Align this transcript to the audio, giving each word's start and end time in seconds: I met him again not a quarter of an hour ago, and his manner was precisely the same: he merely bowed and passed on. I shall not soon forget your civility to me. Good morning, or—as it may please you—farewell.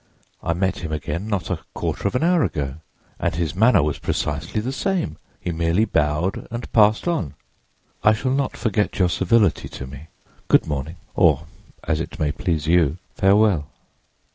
I 0.41 0.53
met 0.53 0.77
him 0.79 0.91
again 0.91 1.27
not 1.27 1.51
a 1.51 1.59
quarter 1.75 2.07
of 2.07 2.15
an 2.15 2.23
hour 2.23 2.43
ago, 2.43 2.77
and 3.19 3.35
his 3.35 3.53
manner 3.55 3.83
was 3.83 3.99
precisely 3.99 4.59
the 4.59 4.71
same: 4.71 5.17
he 5.39 5.51
merely 5.51 5.85
bowed 5.85 6.47
and 6.49 6.71
passed 6.73 7.07
on. 7.07 7.35
I 8.03 8.13
shall 8.13 8.31
not 8.31 8.53
soon 8.57 8.61
forget 8.61 8.97
your 8.97 9.09
civility 9.09 9.69
to 9.69 9.85
me. 9.85 10.07
Good 10.47 10.65
morning, 10.65 10.95
or—as 11.15 11.99
it 11.99 12.19
may 12.19 12.31
please 12.31 12.65
you—farewell. 12.65 13.67